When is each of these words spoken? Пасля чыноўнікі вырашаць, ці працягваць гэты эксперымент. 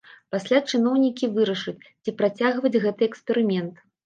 Пасля 0.35 0.59
чыноўнікі 0.71 1.29
вырашаць, 1.35 1.87
ці 2.03 2.15
працягваць 2.23 2.81
гэты 2.87 3.03
эксперымент. 3.11 3.87